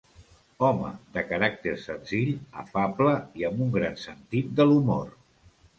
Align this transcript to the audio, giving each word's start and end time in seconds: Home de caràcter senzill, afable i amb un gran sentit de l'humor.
Home 0.67 0.89
de 1.17 1.23
caràcter 1.33 1.75
senzill, 1.83 2.33
afable 2.65 3.15
i 3.43 3.49
amb 3.53 3.65
un 3.69 3.73
gran 3.79 4.05
sentit 4.09 4.53
de 4.63 4.71
l'humor. 4.71 5.19